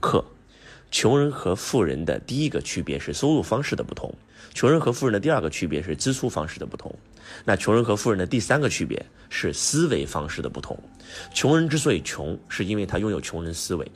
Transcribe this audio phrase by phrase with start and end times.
[0.00, 0.24] 课。
[0.90, 4.12] 穷人和富人的第一个区别是收入方式的不同，
[4.52, 6.92] 穷人和富人的第二个区别是支出方式的不同，
[7.44, 10.76] 那穷人和富人的第三个区别是思维方式的不同。
[11.32, 13.86] 穷人之所以穷，是因为他拥有穷人思维；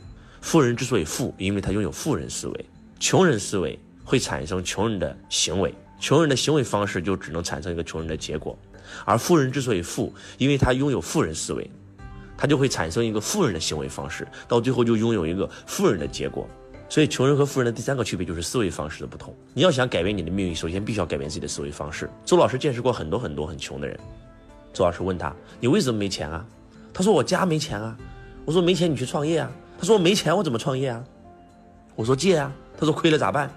[0.40, 2.64] 富人之所以富，因为他拥有富人思维。
[3.00, 8.56] 穷人思维会产生穷人的行为，穷人的行为方式就只能产生一个穷人的结果；
[9.04, 11.68] 而富人之所以富，因为他拥有富人思维，
[12.36, 16.48] 他就会产生一个富人的行为方式，到最后就拥有一个富人的结果。
[16.88, 19.34] 所以，穷人和富人的第三个区别就是思维方式的不同。
[19.54, 22.08] 你要想改变你的命运，首先必须要改变自己的思维方式。
[22.24, 23.98] 周老师见识过很多很多很穷的人，
[24.72, 26.44] 周老师问他：“你为什么没钱啊？”
[26.92, 27.96] 他说：“我家没钱啊。”
[28.44, 31.02] 我说：“没钱你去创业啊？”他说：“没钱我怎么创业啊？”
[31.96, 33.50] 我说：“借啊。”他说：“亏了咋办？”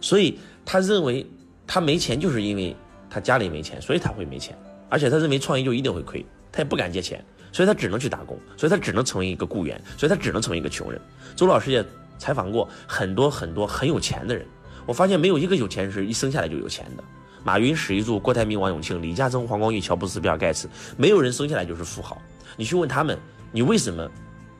[0.00, 1.24] 所以他认为
[1.66, 2.76] 他没钱就是因为
[3.08, 4.58] 他家里没钱，所以他会没钱。
[4.90, 11.00] 而且他认为创业就一定会亏，他也不敢借钱，所以他只能去打工，所以他只能成为一个雇员，所以他只能成为一个穷人。
[11.34, 11.82] 周老师也。
[12.16, 14.46] 采访过很多很多很有钱的人，
[14.86, 17.02] 我发现没有一个有钱人是一生下来就有钱的。
[17.42, 22.16] 马云、史玉柱、郭台铭、王永庆、李嘉诚、黄光裕、乔布斯、比尔盖茨，没有人生下来就是富豪。
[22.56, 23.18] 你去问他们，
[23.50, 24.08] 你为什么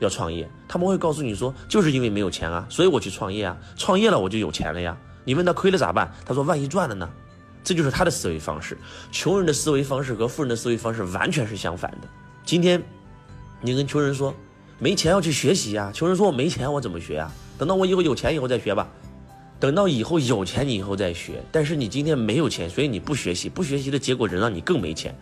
[0.01, 0.51] 要创业？
[0.67, 3.57] 他们会告诉你说，就是因为没有钱啊，所以我去创业啊。
[3.77, 4.95] 创业了我就有钱了呀。
[5.25, 6.13] 你问他亏了咋办？
[6.27, 7.09] 他说万一赚了呢？
[7.63, 8.77] 这就是他的思维方式。
[9.13, 12.09] 穷人的思维方式和富人的思维方式完全是相反的。
[12.45, 12.83] 今天，
[13.63, 14.35] 你跟穷人说
[14.79, 17.33] 没钱要去学习呀，穷人说我没钱我怎么学呀？
[17.57, 18.87] 等到我以后有钱以后再学吧，
[19.59, 21.43] 等到以后有钱你以后再学。
[21.51, 25.17] 但是你今天没有钱，所以你不学习，不学习的结果只让你更没钱，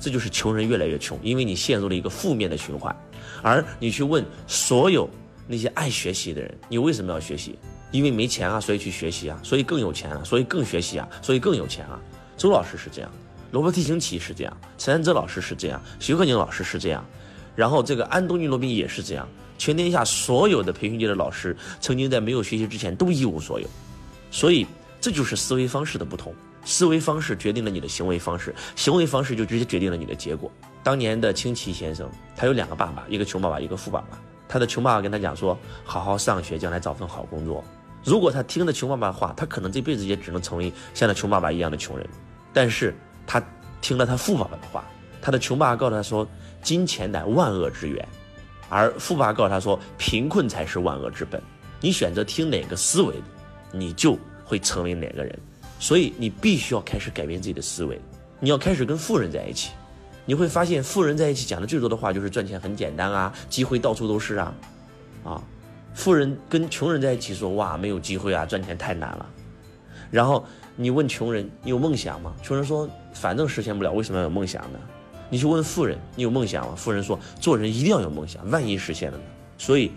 [0.00, 2.94] 这就是穷人越来越穷，因为你陷入了一个负面的循环。
[3.42, 5.10] 而你去问所有
[5.48, 7.58] 那些爱学习的人，你为什么要学习？
[7.90, 11.98] 因为没钱啊，所以去学习啊，所以更有钱啊，所以更学习啊，所以更有钱啊。
[12.36, 13.10] 周老师是这样，
[13.50, 17.04] 罗伯特清崎是这样，陈安之老师是这样，徐克宁老师是这样，
[17.56, 19.26] 然后这个安东尼罗宾也是这样。
[19.56, 23.66] 全天下所有的培训界的老师，曾经在没有学习之前都一无所有，
[24.30, 24.66] 所以
[25.00, 26.32] 这就是思维方式的不同。
[26.64, 30.52] 思维方式决定了你的行为方式，行为方式就直接决定了你的结果。
[30.82, 34.20] 当年的清崎先生，他有两个爸爸，一个穷爸爸，一个富爸爸。
[34.46, 37.64] 他的穷爸爸跟他讲说：“好好上学，将来找份好工作。”
[38.04, 42.06] 如果他听了穷爸爸的话，他可能这辈子也只能成为像那穷爸爸一样的穷人。
[42.52, 42.94] 但是
[43.28, 43.40] 他
[43.80, 44.82] 听了他富爸爸的话，
[45.22, 46.26] 他的穷爸爸告诉他说
[46.64, 48.08] ：“金钱乃万恶之源。”
[48.70, 51.40] 而富爸爸告诉他说：“贫困才是万恶之本。
[51.80, 53.14] 你选择听哪个思维，
[53.70, 55.38] 你就会成为哪个人。
[55.78, 58.00] 所以你必须要开始改变自己的思维。
[58.40, 59.72] 你要开始跟富人在一起，
[60.24, 64.54] 你会发现富人在一起讲的最多的话就是赚钱很简单啊，机会到处都是啊，
[65.24, 65.42] 啊，
[65.94, 69.26] 富人跟穷人在一起说哇没有机会啊，赚钱太难了。
[70.10, 70.44] 然后
[70.80, 72.32] 你问穷人你有梦想吗？
[72.40, 74.78] 穷人说反正实现不了，为什么要有梦想呢？”
[75.28, 76.74] 你去问富人，你有梦想吗？
[76.76, 79.24] 富人说，做人一定要有梦想，万一实现了呢？
[79.58, 79.90] 所以，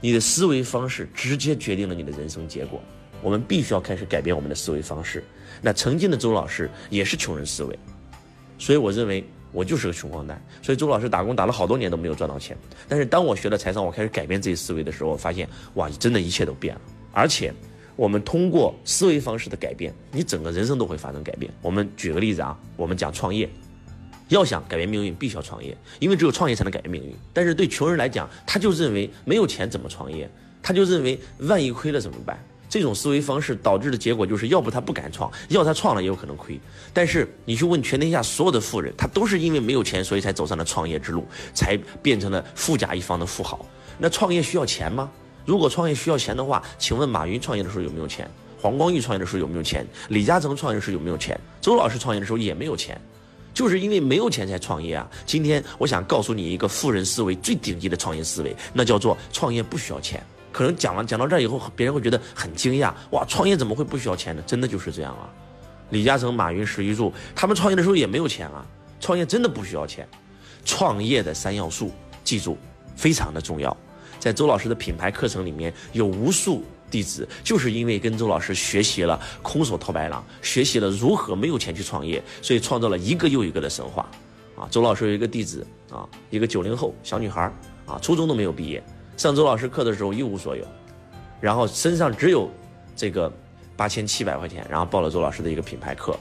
[0.00, 2.78] 你的思维方式直接决定了你的人生结果。
[3.22, 5.24] 我们必须要开始改变我们的思维方式。
[5.60, 7.76] 那曾经的周老师也是穷人思维，
[8.58, 10.40] 所以我认为我就是个穷光蛋。
[10.62, 12.56] 所以周老师打工打了好多年都没有赚到钱。
[12.86, 16.80] 但是当我学了财商，我开始改变自己思维的时候，我发现哇，真的一切都变了。
[17.10, 17.52] 而且，
[17.98, 21.52] 我们通过思维方式的改变，你整个人生都会发生改变。
[21.60, 23.50] 我们举个例子啊，我们讲创业。
[24.28, 27.12] 要想改变命运，必须要创业，因为只有创业才能改变命运。
[27.32, 30.30] 但是对穷人来讲，他就认为没有钱怎么创业？
[30.62, 32.38] 他就认为万一亏了怎么办？
[32.68, 36.60] 这种思维方式导致的结果就是，要不他不敢创，要他创了也有可能亏。
[36.94, 43.66] 但是你去问全天下所有的富人，他都是因为没有钱，所以才走上了创业之路，才变成了富甲一方的富豪。
[43.98, 45.10] 那创业需要钱吗？
[45.48, 48.30] 如果创业需要钱的话，请问马云创业的时候有没有钱？
[48.60, 49.82] 黄光裕创业的时候有没有钱？
[50.10, 51.40] 李嘉诚创业的时候有没有钱？
[51.58, 53.00] 周老师创业的时候也没有钱。
[53.54, 55.10] 就是因为没有钱才创业啊！
[55.24, 60.22] 今天我想告诉你一个富人思维最顶级的创业思维，那叫做创业不需要钱。
[60.52, 64.42] 可能讲完讲到这儿以后，别人会觉得很惊讶，哇，创业怎么会不需要钱呢？
[64.46, 65.32] 真的就是这样啊！
[65.88, 68.66] 李嘉诚、马云、史玉柱，他们创业的时候也没有钱啊。
[69.00, 70.06] 创业真的不需要钱。
[70.66, 71.90] 创业的三要素，
[72.22, 72.58] 记住，
[72.94, 73.74] 非常的重要。
[74.18, 76.64] 在周老师的品牌课程里面有无数。
[76.90, 84.08] 弟子就是因为跟周老师学习了空手套白狼，学习了如何没有钱去创业，所以创造了一个又一个的神话。
[84.56, 87.42] 啊，周老师有一个弟子啊，一个九零后小女孩
[87.84, 88.82] 啊，初中都没有毕业，
[89.18, 90.64] 上周老师课的时候一无所有，
[91.42, 92.50] 然后身上只有
[92.96, 93.30] 这个
[93.76, 96.18] 八千七百块钱，然后报了周老师的一个品牌课，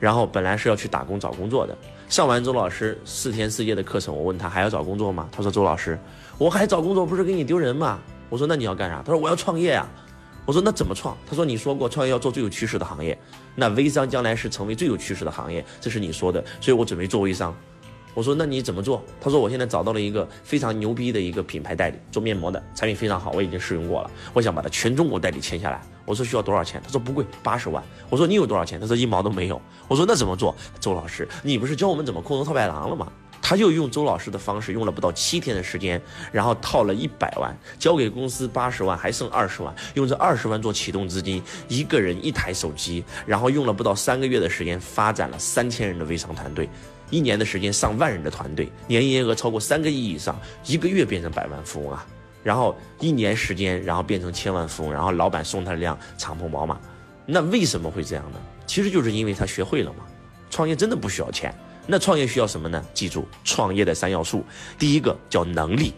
[0.00, 1.76] 然后本来是要去打工找工作的。
[2.08, 5.28] 上完周老师四天四夜的课程，我问他还要找工作吗？
[5.30, 5.98] 他说周老师，
[6.38, 7.98] 我还找工作不是给你丢人吗？
[8.30, 9.02] 我说那你要干啥？
[9.04, 9.86] 他说我要创业呀。
[10.46, 11.14] 我说那怎么创？
[11.28, 13.16] 他说你说过创业要做最有趋势的行业，
[13.54, 17.54] 那微商将来是成为最有趋势的行业，这是你说的，所以我准备做微商。
[18.18, 19.00] 我说那你怎么做？
[19.20, 25.80] 他说我现在找到了一个非常牛逼的一个品牌代理，做面膜的产品非常好，我已经试用过了，我想把它全中国代理签下来。
[26.04, 26.82] 我说需要多少钱？
[26.84, 27.80] 他说不贵，八十万。
[28.10, 28.80] 我说你有多少钱？
[28.80, 29.62] 他说一毛都没有。
[29.86, 30.52] 我说那怎么做？
[30.80, 33.06] 周老师，你不是教我们怎么控制套白狼了吗？
[33.40, 46.68] 他就用周老师的方式，用了不到七天的时间，然后套了一百万，交给公司八十万，还剩二十万，用这二十万做启动资金，一个人一台手机，然后用了不到三个月的时间，发展了三千人的微商团队，
[47.10, 52.06] 一年的时间上万人的团队，年营业额超过三个亿以上，一个月变成百万富翁啊！
[52.42, 56.78] 然后一年时间，然后变成千万富翁，然后老板送他一辆敞篷宝马，
[57.26, 58.40] 那为什么会这样呢？
[58.66, 60.04] 其实就是因为他学会了嘛，
[60.50, 61.54] 创业真的不需要钱。
[61.86, 62.84] 那创业需要什么呢？
[62.92, 64.44] 记住创业的三要素，
[64.78, 65.94] 第一个叫能力，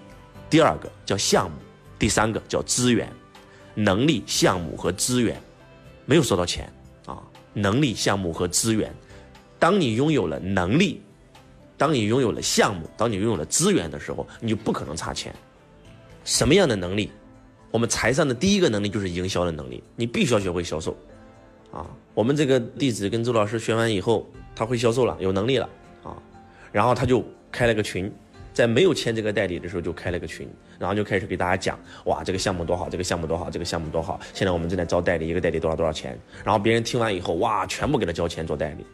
[0.49, 1.57] 第二个叫项目，
[1.99, 3.13] 第三个叫资源。
[3.75, 5.41] 能力、项目和资源，
[6.05, 6.71] 没有说到钱
[7.07, 7.19] 啊。
[7.53, 8.95] 能力、项目和资源，
[9.61, 11.01] 当你拥有了能力，
[11.77, 15.33] 当你拥有了项目，当你拥有了资源的时候，你就不可能差钱。
[16.25, 17.13] 什么样的能力？
[17.71, 20.97] 我们财商的第一个能力就是营销的能力，你必须要学会销售
[21.73, 21.87] 啊。
[22.15, 24.27] 我们这个弟子跟周老师学完以后，
[24.57, 25.69] 他会销售了，有能力了
[26.03, 26.17] 啊。
[26.73, 28.13] 然后他就开了个群，
[28.53, 30.49] 在没有签这个代理的时候就开了个群，
[30.79, 34.19] 然后就开始给大家讲，哇，这个项目多好，这个项目多好，这个项目多好。
[34.35, 36.19] 现在我们正在招代理，一个代理多少多少钱。
[36.45, 38.85] 然后别人听完以后，哇，全部给他交钱做代理。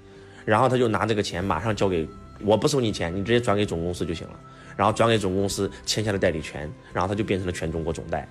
[0.46, 2.08] 然后他就拿这个钱马上交给，
[2.40, 4.40] 我不收你钱，你直接转给总公司就行了。
[4.76, 8.28] 然后转给总公司签下了代理权，然后他就变成了全中国总代。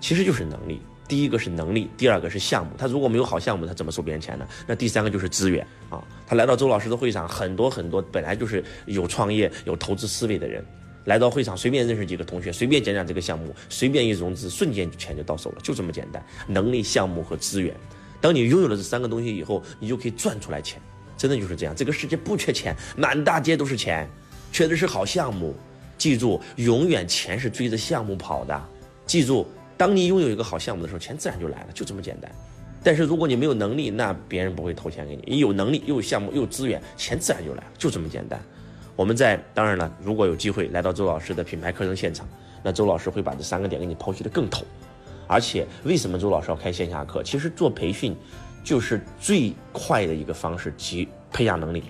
[0.00, 0.82] 其实就是能力。
[1.06, 2.72] 第一个是能力，第二个是项目。
[2.76, 4.46] 他如果没有好项目，他怎么收别人钱呢？
[4.66, 6.04] 那第三个就是资源啊。
[6.26, 10.62] 他来到周老师的会场，很多很多本来就是有创业、有投资思维的人，
[11.04, 16.22] 来到会场随便认识几个同学，随便讲讲这个项目，随便一融资，瞬间钱就到手了，就这么简单。
[16.46, 17.74] 能力、项目和资源，
[18.20, 20.80] 当你拥有了这三个东西以后，你就可以赚出来钱。
[21.18, 24.08] 真的就是这样，这个世界不缺钱，满大街都是钱，
[24.50, 25.54] 缺的是好项目。
[25.98, 28.58] 记住，永远钱是追着项目跑的。
[29.04, 29.46] 记住。
[29.76, 32.28] 当你拥有一个好项目的时候，钱自然就来了，就这么简单。
[32.82, 35.22] 但是如果你没有能力，那别人不会投钱给你。
[35.24, 38.42] 你有能力，又有项目，又有资源，钱自然就来了，就这么简单。
[38.96, 42.28] 我们在当然了，如果有机会来到周老师的品牌课程现场，
[42.60, 44.64] 那周老师会把这三个点给你剖析的更透。
[45.28, 47.22] 而且为什么周老师要开线下课？
[47.22, 48.16] 其实做培训
[48.68, 51.82] 就是最快的一个方式，积培养能力，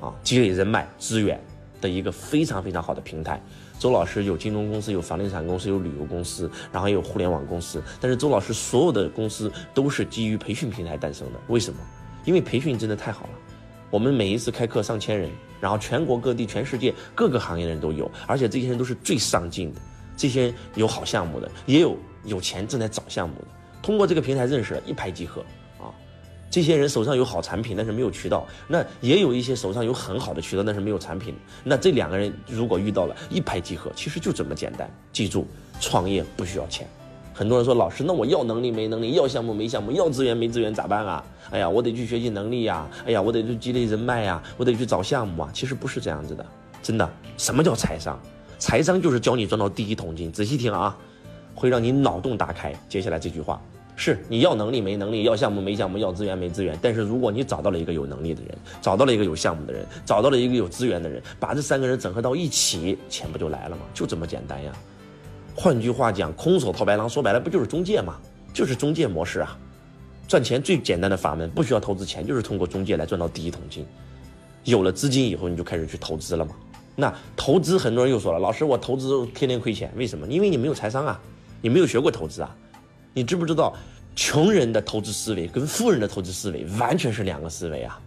[0.00, 1.40] 啊，积累人脉资源
[1.80, 3.40] 的一个非常非常好的平台。
[3.78, 7.80] 周老师有金融公司，有房地产公司，有旅游公司，然后也有互联网公司。
[8.00, 11.38] 但是周老师所有的公司都是基于培训平台诞生的。
[11.46, 11.78] 为什么？
[12.24, 13.30] 因为培训真的太好了。
[13.88, 15.30] 我们每一次开课上千人，
[15.60, 19.80] 然后全国各地、全世界各个行业的人都有，而且这些人都是最上进的。
[20.16, 23.46] 这些有好项目的，也有有钱正在找项目的。
[23.80, 25.44] 通过这个平台认识了一拍即合。
[26.50, 31.32] 这些人手上有好产品，但是没有渠道；那也有一些手上有很好的渠道，但是没有产品。
[31.62, 34.90] 那这两个人如果遇到了一拍即合，其实就这么简单。
[35.12, 35.46] 记住，
[35.80, 36.86] 创业不需要钱。
[37.32, 41.24] 很多人说，老师，那我要能力没能力，要项目没项目，要资源没资源咋办啊？
[41.52, 42.86] 哎呀，我得去学习能力呀！
[43.06, 44.42] 哎呀，我得去积累人脉呀！
[44.58, 45.50] 我得去找项目啊！
[45.54, 46.44] 其实不是这样子的，
[46.82, 47.08] 真的。
[47.38, 48.20] 什么叫财商？
[48.58, 50.30] 财商就是教你赚到第一桶金。
[50.30, 50.94] 仔细听啊，
[51.54, 52.74] 会让你脑洞大开。
[52.88, 53.62] 接下来这句话。
[53.96, 56.78] 是你要能力没能力，要项目没项目，要资源没资源。
[56.80, 63.82] 但是如果你找到了一个有能力的人，找到了一个有项目的人，找到了一个有资源的人，把这三个人整合到一起，钱不就来了吗？
[63.92, 64.72] 就这么简单呀。
[65.54, 68.16] 换句话讲，空手套白狼，说白了不就是中介吗？
[68.54, 69.58] 就是中介模式啊。
[70.26, 73.84] 赚钱最简单的法门，不需要投资钱，就是通过中介来赚到第一桶金。
[74.64, 76.54] 有了资金以后，你就开始去投资了嘛。
[76.96, 80.26] 那投资很多人又说了，老师我投资天天亏钱，为什么？
[80.26, 81.20] 因为你没有财商啊，
[81.60, 82.56] 你没有学过投资啊。
[83.12, 83.74] 你知不知道，
[84.14, 88.00] 穷人的投资思维跟富人的投资思维完全是两个思维啊！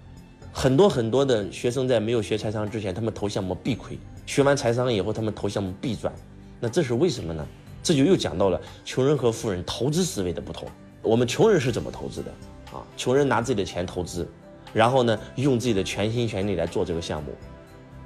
[0.53, 6.13] 很多很多的学生在没有学财商之前，他们投项目必亏；学完财商以后，他们投项目必赚。
[6.60, 7.45] 那这是为什么呢？
[7.83, 10.69] 这就又讲到了穷人和富人投资思维的不同。
[11.01, 12.31] 我们穷人是怎么投资的
[12.72, 12.79] 啊？
[12.95, 14.25] 穷人拿自己的钱投资，
[14.72, 17.31] 然后呢，用自己的全心全力来做这个项目，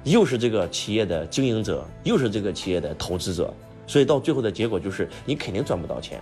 [0.02, 3.54] 又是这个企业的经营者，又是这个企业的投资者，
[3.86, 6.20] 所以到最后的结果就是你肯定赚不到钱。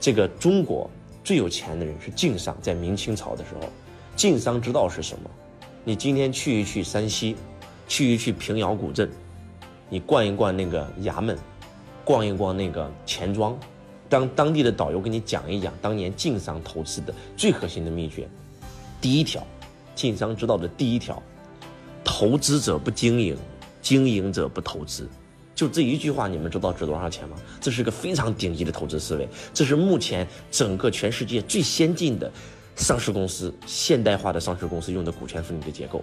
[0.00, 0.88] 这个中国
[1.24, 3.68] 最有钱的人是晋商，在明清朝的时候，
[4.16, 5.30] 晋商之道是什么？
[5.84, 7.36] 你今天去一去山西，
[7.86, 9.10] 去一去平遥古镇，
[9.88, 11.36] 你逛一逛那个衙门，
[12.04, 13.58] 逛一逛那个钱庄，
[14.08, 18.28] 当当地的导游给你讲一讲当年晋商投资的最核心的秘诀。
[19.00, 19.46] 第一条，
[19.94, 21.22] 晋商之道的第一条，
[22.04, 23.36] 投资者不经营，
[23.80, 25.08] 经营者不投资。
[25.58, 27.36] 就这一句话，你们知道值多少钱吗？
[27.60, 32.30] 这是个非常顶级的投资思维，这是目前整个全世界最先进的
[32.76, 36.00] 上市公司、现代化的上市公司用的股权分离的结构。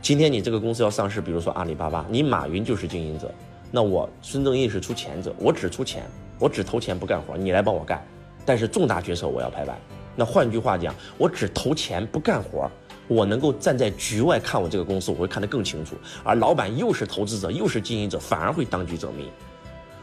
[0.00, 3.28] 今天你这个公司要上市，比如说阿里巴巴，你马云就是经营者，
[3.72, 6.04] 那我孙正义是出钱者，我只出钱，
[6.38, 8.06] 我只投钱不干活，你来帮我干，
[8.44, 9.76] 但是重大决策我要拍板。
[10.14, 12.70] 那换句话讲，我只投钱不干活，
[13.08, 15.96] 我能够站在局外看我这个公司，我会看得更清楚。
[16.24, 19.28] 而老板又是投资者又是经营者，反而会当局者迷。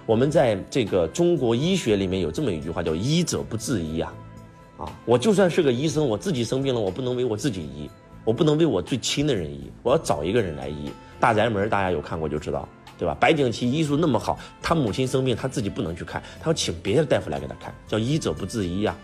[0.05, 4.13] 我们在这个中国医学里面有这么一句话，叫医者不自医啊，
[4.77, 7.89] 啊，我就算是个医生，我自己生病了，我不能为我自己医，
[8.25, 10.91] 我不能为我最亲的人医，我要找一个人来医。
[11.19, 12.67] 大宅门大家有看过就知道，
[12.97, 13.15] 对吧？
[13.17, 18.97] 白景琦医术那么好，他母亲生病他自己不能去看，他要请别的大夫来给他看，叫医者不自医啊。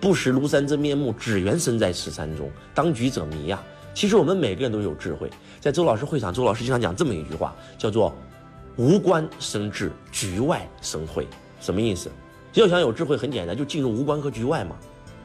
[0.00, 2.50] 不识庐山真面目，只缘身在此山中。
[2.72, 3.62] 当局者迷呀！
[3.94, 5.28] 其实我们每个人都有智慧。
[5.60, 8.14] 在周老师会场，周老师经常讲这么一句话，叫做
[8.76, 11.26] “无关生智，局外生慧”。
[11.60, 12.08] 什么意思？
[12.54, 14.76] 要想有智慧，很简单，就进入无关和局外嘛。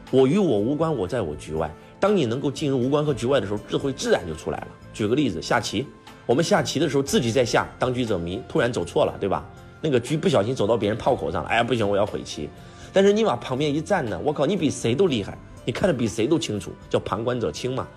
[0.09, 1.71] 我与我无关，我在我局外。
[1.99, 4.67] 当你能够进入无关和局外的时候，智慧自然就出来了。
[4.91, 5.85] 举个例子，下棋，
[6.25, 9.47] 我们下棋的时候自己在下，当局者迷，突然走错了，对吧？
[9.81, 12.49] 那个车不小心走到别人炮口上了，哎呀，不行，我要悔棋。
[12.93, 15.35] 但是你往旁边一站呢，我靠，你比谁都厉害，
[15.65, 17.87] 你看得比谁都清楚，叫旁观者清嘛。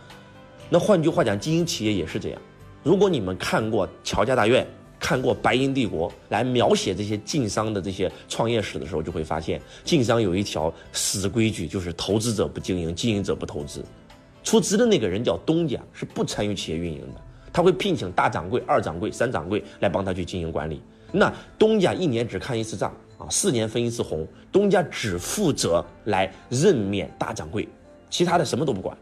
[0.70, 2.40] 那换句话讲，经营企业也是这样。
[2.82, 4.66] 如果你们看过乔家大院，
[4.98, 13.84] 看过白银帝国来描写这些晋商的这些创业史的时候，就会发现晋商有一条死规矩，就是投资者不经营，经营者不投资。
[14.42, 17.20] 出资的那个人叫东家，是不参与企业运营的，
[17.52, 20.80] 他会聘请大掌柜、二掌柜、三掌柜来帮他去经营管理。
[21.12, 22.94] 那东家一年只看一次账。
[23.18, 27.68] 啊，四年分一次红，东家只负责来任免大掌柜，
[28.10, 28.96] 其他的什么都不管，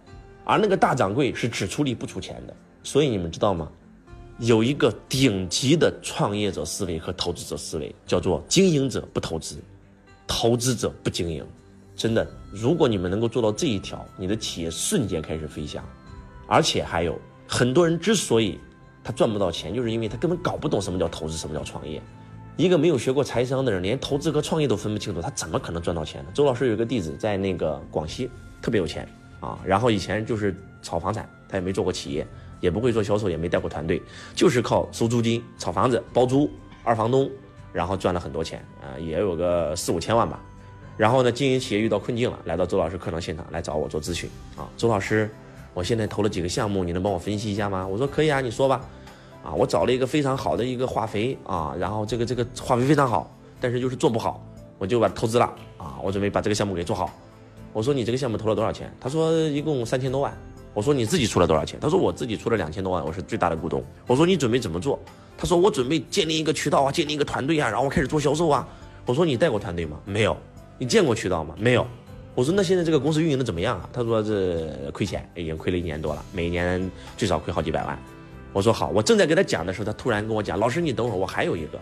[0.45, 2.55] 而那个大掌柜是只出力不出钱的。
[2.83, 3.71] 所以你们知道吗？
[4.39, 9.57] 有一个顶级的创业者思维和投资者思维，叫做经营者不投资，
[10.27, 11.47] 投资者不经营。
[11.97, 15.85] 真的，如果你们能够做到这一条，你的企业瞬间开始飞翔。
[16.49, 17.17] 而且还有
[17.47, 18.59] 很多人之所以
[19.05, 22.03] 他赚不到钱，就是因为他根本搞不懂什么叫投资，什么叫创业。
[22.57, 26.31] 一个没有学过财商的人，连投资和创业都分不清楚，他怎么可能赚到钱呢？
[26.33, 28.31] 周老师有一个弟子在那个广西，
[28.63, 29.09] 特别有钱
[29.41, 32.25] 啊，然后以前就是炒房产，他也没做过企业，
[32.61, 34.01] 也不会做销售，也没带过团队，
[34.37, 36.49] 就是靠收租金、炒房子、包租、
[36.85, 37.29] 二房东，
[37.73, 40.41] 然后赚了很多钱啊，也有个四五千万吧。
[40.97, 44.71] 然后呢，经营企业遇到困境了，来到周老师课堂现场来找我做咨询啊。
[44.77, 45.29] 周老师，
[45.75, 47.85] 我现在投了几个项目，你能帮我分析一下吗？
[47.85, 48.81] 我说可以啊，你说吧。
[49.45, 54.43] 啊，我找了一个非常好的一个化肥啊，然后这个这个化肥非常好，但是就是做不好，
[54.79, 55.45] 我就把它投资了
[55.77, 57.11] 啊，我准备把这个项目给做好。
[57.75, 58.91] 我说你这个项目投了多少钱？
[58.99, 60.33] 他说一共三千多万。
[60.73, 61.79] 我说你自己出了多少钱？
[61.79, 63.81] 他说我自己出了两千多万，我是最大的股东。
[64.07, 64.99] 我说你准备怎么做？
[65.37, 68.67] 他说我准备建立一个渠道啊，建立一个团队啊，然后开始做销售啊。
[69.07, 69.99] 我说你带过团队吗？
[70.05, 70.37] 没有。
[70.79, 71.55] 你见过渠道吗？
[71.59, 71.87] 没有。
[72.35, 73.89] 我说那现在这个公司运营的怎么样啊？
[73.93, 77.97] 他说这亏钱，已经亏了一年多了，每年最少亏好几百万。
[78.55, 81.81] 我说好，我正在给他讲的时候，他突然跟我讲：“老师，你等会儿，我还有一个，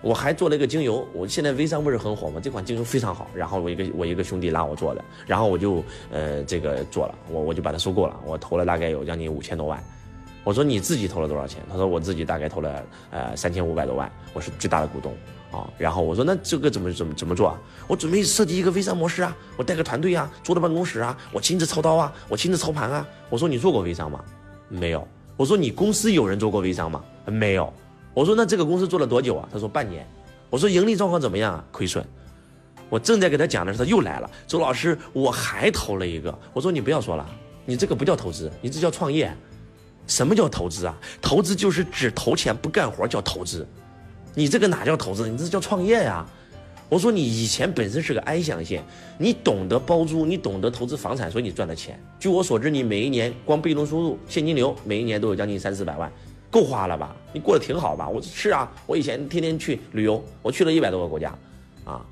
[0.00, 1.06] 我还做了一个精油。
[1.12, 2.40] 我现在微商不是很火吗？
[2.42, 3.28] 这款精油非常好。
[3.34, 8.18] 然后我一个我一个兄弟拉我做的，然后我就呃这个做了，我我就把它收购了。
[8.24, 9.78] 我投了大概有将近五千多万。
[10.44, 11.62] 我说你自己投了多少钱？
[11.70, 15.12] 他说我自己大概投了呃三千五百多万，我是最大的股东
[15.52, 15.68] 啊。
[15.76, 17.60] 然后我说那这个怎么怎么怎么做啊？
[17.86, 23.06] 我准备设计一个微商模式啊，我带个团队啊，坐在办公室啊，我亲自操刀啊，我亲自操盘啊。
[23.28, 24.24] 我说你做过微商吗？
[24.68, 25.06] 没有。
[25.36, 27.02] 我说你公司有人做过微商吗？
[27.26, 27.72] 没有。
[28.12, 29.48] 我说那这个公司做了多久啊？
[29.52, 30.06] 他说半年。
[30.50, 31.64] 我说盈利状况怎么样啊？
[31.72, 32.06] 亏损。
[32.88, 34.30] 我正在给他讲的时候，他又来了。
[34.46, 36.32] 周老师，我还投了一个。
[36.52, 37.26] 我说你不要说了，
[37.64, 39.34] 你这个不叫投资，你这叫创业。
[40.06, 40.94] 什么叫投资啊？
[41.20, 43.66] 投资就是只投钱不干活叫投资。
[44.34, 45.28] 你这个哪叫投资？
[45.28, 46.24] 你这叫创业呀。
[46.88, 48.82] 我说你以前本身是个 I 象限，
[49.18, 51.98] 你懂得包租，你懂得投资房产，所以你赚的钱。
[52.20, 56.12] 据我所知，你每一年光被动收入现金流每一年都有将近三四百万，
[56.50, 57.16] 够花了吧？
[57.32, 58.08] 你过得挺好吧？
[58.08, 61.36] 我说是啊，我以前天天去旅游，我去了一百多个国家，
[61.84, 62.04] 啊，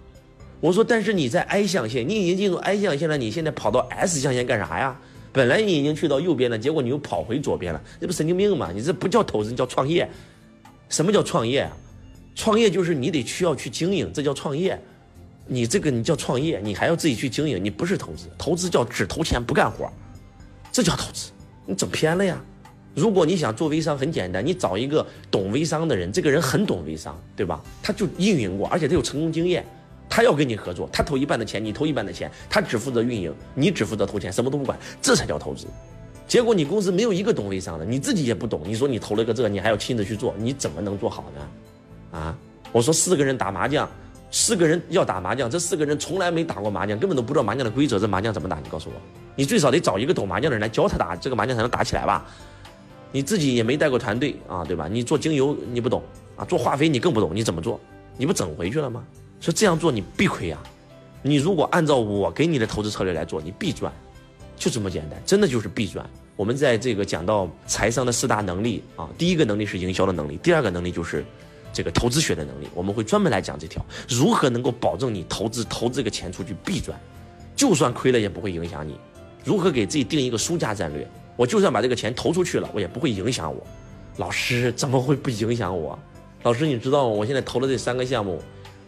[0.60, 4.98] 我说但是你在 I 象限，你已经进入 I 象限了，你现在跑到 S 象限干啥呀？
[5.32, 8.70] 本来你已经去到右边了，结果你又跑回左边了，这不神经病吗？
[8.74, 10.08] 你这不叫投资，叫创业。
[10.88, 11.76] 什么叫创业啊？
[12.34, 14.80] 创业就是你得需要去经营，这叫创业。
[15.46, 18.28] 你这个你叫创业，你还要自己去经营，你不是投资。
[18.38, 19.90] 投资叫只投钱不干活，
[20.70, 21.30] 这叫投资。
[21.66, 22.40] 你整偏了呀！
[22.94, 27.62] 如果你想做微商，很简单，你找一个懂微商的人，这个人很懂微商，对吧？
[27.82, 29.64] 他就运营过，而且他有成功经验，
[30.08, 35.66] 他要跟你合作，他投一半的钱，你投一半的钱，他只负责运营，你只负责投钱，什么都不管，这才叫投资。
[36.28, 41.48] 结果你公司没有一个懂微商的，你自己也不懂，你说你投了个这，你还要亲自去做，你怎么能做好呢？
[42.12, 42.36] 啊！
[42.70, 43.88] 我说四个人打麻将，
[44.30, 48.58] 四个人要打麻将，这四个人从来没打过麻将，根本都不知道麻将的规则，这麻将怎么打？
[48.60, 48.94] 你告诉我，
[49.34, 52.24] 你最少得找一个懂麻将的人来教他打这个麻将才能打起来吧？
[53.10, 54.88] 你自己也没带过团队啊，对吧？
[54.88, 56.02] 你做精油你不懂
[56.36, 57.80] 啊，做化肥你更不懂，你怎么做？
[58.16, 59.04] 你不整回去了吗？
[59.40, 60.58] 所以这样做你必亏呀。
[61.20, 63.92] 你如果按照我给你的投资策略来做，你必赚，
[64.56, 66.08] 就这么简单，真的就是必赚。
[66.36, 71.24] 我们在这个讲到财商的四大能力啊，第一个能力是营销的能力，第二个能力就是
[71.72, 72.68] 这个投资学的能力。
[72.74, 76.98] 我们会专门来讲这条，如何能够保证你投资投资这个钱出去必赚，
[77.56, 78.96] 就算亏了也不会影响你。
[79.44, 81.08] 如何给自己定一个输家战略？
[81.36, 83.66] 我就算把这个钱投出去了，我也不会影响我。
[84.18, 85.98] 老师怎么会不影响我？
[86.42, 87.14] 老师你知道吗？
[87.14, 88.40] 我现在投了这三个项目，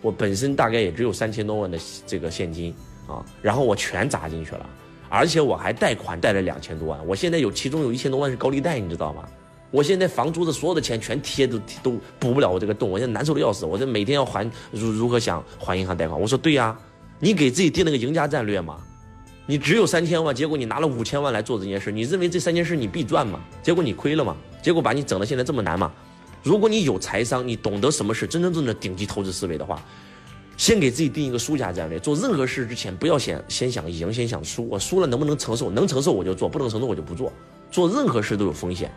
[0.03, 2.75] 我本身大概也只有三千多万的这个现金
[3.09, 4.69] 啊，然后我全砸进去了。
[5.09, 9.29] 而且我还贷款贷了两千多万，我现在有其中有一千多万是高利贷，你知道吗？
[9.75, 16.19] 我现在房租的所有的钱全贴都都补不了我这个洞，我现在难受的要死，我这每天要还如如何想还银行贷款？
[16.19, 16.79] 我说对呀，
[17.19, 18.77] 你给自己定了个赢家战略嘛，
[19.47, 23.41] 你只有三千万，结果你拿了五千万来做这件事，你认为这三件事你必赚吗？
[23.65, 24.37] 结果你亏了吗？
[24.63, 25.91] 结果把你整的现在这么难吗？
[26.45, 29.83] 如果你有财商，你懂得什么是真真正正的顶级投资思维的话。
[30.57, 34.69] 先给自己定一个输家战略，做任何事之前不要先先想赢，先想输。
[34.69, 35.69] 我输了能不能承受？
[35.69, 37.33] 能承受我就做，不能承受我就不做。
[37.73, 38.89] 做任何事都有风险，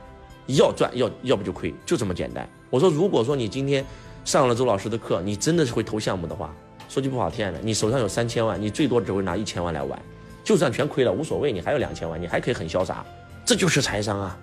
[0.47, 2.47] 要赚要要不就亏，就这么简单。
[2.69, 3.85] 我说，如果说你今天
[4.25, 6.53] 上了周老师的课，你真的是会投项目的话，
[6.89, 10.01] 说句不好听的，你手上有三千万，你最多只会拿一千万来玩，
[10.43, 13.05] 就算全亏了无所谓，你还有两千万，你还可以很潇洒。
[13.45, 14.37] 这就是财商啊！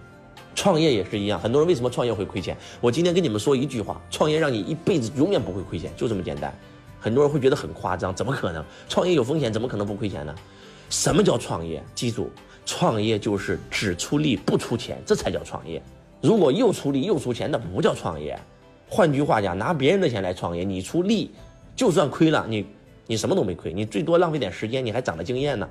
[0.54, 2.56] 创业也是一样，很多人为什么创业会亏钱？
[2.80, 6.56] 我今天跟你们说一句话：创业让你一辈子永远不会亏钱，就这么简单。
[7.00, 8.64] 很多人会觉得很夸张，怎么可能？
[8.88, 10.34] 创业有风险，怎么可能不亏钱呢？
[10.91, 11.83] 什么叫创业？
[11.95, 12.31] 记住，
[12.64, 15.83] 创业就是只出力不出钱，这才叫创业。
[16.21, 18.38] 如果又出力又出钱，那不叫创业。
[18.88, 21.31] 换句话讲，拿别人的钱来创业，你出力，
[21.75, 22.67] 就算亏了，你
[23.07, 25.69] 你什么都没亏，你最多浪费点时间，你还长了经验呢。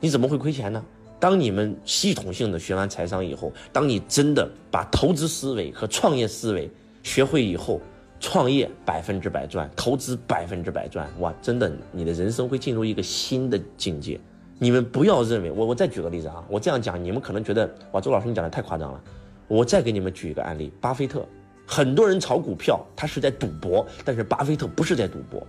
[0.00, 0.84] 你怎么会亏钱呢？
[1.20, 6.70] 当你们系统性的学完财商以后，当你真的把投资思维和创业思维
[7.02, 7.80] 学会以后。
[8.20, 14.18] 创业百分之百赚，投资百分之百赚，哇，真的，你的人生会进入一个新的境界。
[14.58, 19.00] 你们不要认为我，我再举个例子啊，我这样讲，你们可能觉得哇，周老师你讲的太夸张了。
[19.48, 21.26] 我再给你们举一个案例，巴菲特，
[21.66, 25.46] 很多人炒股票，他是在赌博，但是巴菲特不是在赌博。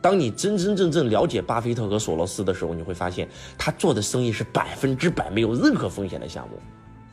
[0.00, 6.56] 当你真真正正了解巴菲特和索罗斯的时候，你会发现他做的生意是百分之百没有任何风险的项目。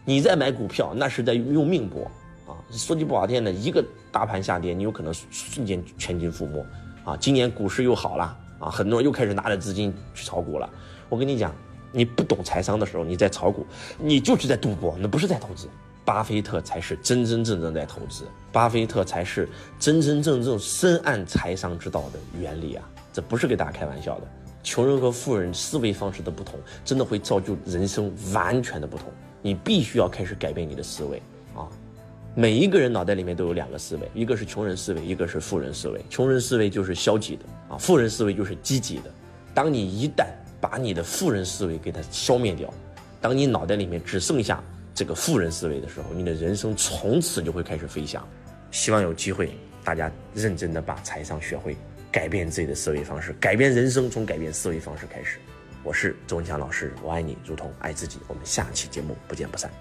[0.03, 2.03] 你在买股票，那是在用命搏。
[2.47, 6.63] 啊，说句不好听的，一个大盘下跌，你有可能瞬间全军覆没。
[7.03, 10.69] 啊，今年股市又好了，啊，很多人又开始拿着资金去炒股了。
[11.09, 11.53] 我跟你讲，
[11.91, 13.65] 你不懂财商的时候，你在炒股，
[13.97, 15.67] 你就是在赌博，那不是在投资。
[16.03, 22.87] 巴菲特才是真真正正在投资，巴菲特才是真真正正深谙财商之道的原理啊！
[23.11, 24.27] 这不是给大家开玩笑的。
[24.61, 29.07] 穷人和富人思维方式的不同，真的会造就人生完全的不同。
[29.41, 31.19] 你必须要开始改变你的思维！
[32.37, 36.03] 每一个人脑袋里面都有两个思维，一个是穷人思维，一个是富人思维。
[36.09, 39.03] 穷人思维就是消极的啊，富人思维就是积极的。
[39.53, 40.25] 当你一旦
[40.59, 42.69] 把你的富人思维给它消灭掉，
[43.21, 44.61] 当你脑袋里面只剩下
[44.93, 48.27] 这个富人思维的时候，你的人生从此就会开始飞翔。
[48.69, 51.77] 希望有机会大家认真的把财商学会，
[52.11, 55.39] 改变自己的思维方式，改变人生从改变思维方式开始。
[55.83, 58.19] 我是周文强老师，我爱你如同爱自己。
[58.27, 59.71] 我们下期节目不见不散。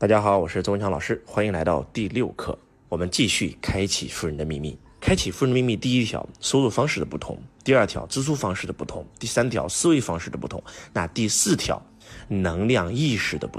[0.00, 2.58] 大家好，我是周文强老师，欢迎来到第六课。
[2.88, 4.74] 我们继续开启富人的秘密。
[4.98, 10.58] 开启富人的秘密，第一条，收入方式的不同；第二条，支出方式的不同；第三条，思维方式的不同；
[10.94, 11.82] 那第四条，
[12.28, 13.58] 能量意识的不